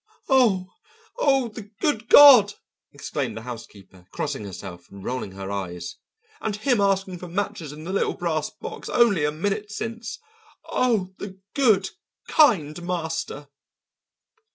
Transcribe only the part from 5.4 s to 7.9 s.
eyes. "And him asking for matches in